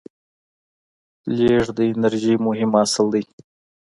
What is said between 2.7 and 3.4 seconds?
اصل دی.